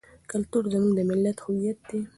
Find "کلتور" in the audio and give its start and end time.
0.31-0.63